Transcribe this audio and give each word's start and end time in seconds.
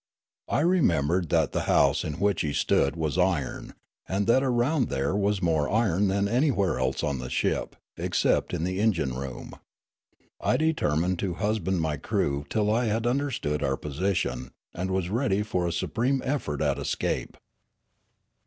I 0.49 0.61
remembered 0.61 1.29
that 1.29 1.51
the 1.51 1.65
house 1.69 2.03
in 2.03 2.13
which 2.19 2.41
he 2.41 2.53
stood 2.53 2.95
was 2.95 3.19
iron, 3.19 3.75
and 4.07 4.25
that 4.25 4.41
around 4.41 4.89
there 4.89 5.15
was 5.15 5.43
more 5.43 5.69
iron 5.69 6.07
than 6.07 6.27
any 6.27 6.49
where 6.49 6.79
else 6.79 7.03
on 7.03 7.19
the 7.19 7.29
ship, 7.29 7.75
except 7.97 8.51
in 8.51 8.63
the 8.63 8.79
engine 8.79 9.13
room. 9.13 9.53
I 10.39 10.57
determined 10.57 11.19
to 11.19 11.35
husband 11.35 11.81
my 11.81 11.97
crew 11.97 12.47
till 12.49 12.73
I 12.73 12.85
had 12.85 13.05
understood 13.05 13.61
our 13.61 13.77
position, 13.77 14.49
and 14.73 14.89
was 14.89 15.11
ready 15.11 15.43
for 15.43 15.67
a 15.67 15.71
supreme 15.71 16.23
effort 16.25 16.63
at 16.63 16.79
escape. 16.79 17.37